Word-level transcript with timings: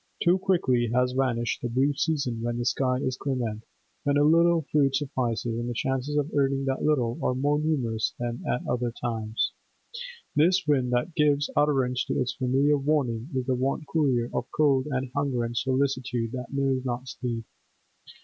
Too 0.23 0.39
quickly 0.39 0.89
has 0.95 1.11
vanished 1.11 1.61
the 1.61 1.69
brief 1.69 1.99
season 1.99 2.41
when 2.41 2.57
the 2.57 2.65
sky 2.65 2.95
is 2.95 3.17
clement, 3.17 3.65
when 4.03 4.17
a 4.17 4.23
little 4.23 4.65
food 4.71 4.95
suffices, 4.95 5.59
and 5.59 5.69
the 5.69 5.75
chances 5.75 6.17
of 6.17 6.31
earning 6.33 6.65
that 6.65 6.81
little 6.83 7.19
are 7.23 7.35
more 7.35 7.59
numerous 7.59 8.15
than 8.17 8.43
at 8.51 8.65
other 8.67 8.89
times; 8.99 9.51
this 10.35 10.65
wind 10.67 10.91
that 10.93 11.13
gives 11.13 11.51
utterance 11.55 12.03
to 12.05 12.19
its 12.19 12.33
familiar 12.33 12.79
warning 12.79 13.29
is 13.35 13.45
the 13.45 13.53
vaunt 13.53 13.83
courier 13.93 14.31
of 14.33 14.47
cold 14.49 14.87
and 14.89 15.11
hunger 15.15 15.43
and 15.43 15.55
solicitude 15.55 16.31
that 16.31 16.51
knows 16.51 16.83
not 16.83 17.07
sleep. 17.07 17.43